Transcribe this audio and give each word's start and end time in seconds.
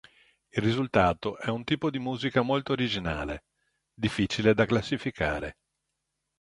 Il 0.53 0.63
risultato 0.63 1.37
è 1.37 1.49
un 1.49 1.63
tipo 1.63 1.91
di 1.91 1.99
musica 1.99 2.41
molto 2.41 2.71
originale, 2.71 3.43
difficile 3.93 4.55
da 4.55 4.65
classificare. 4.65 5.57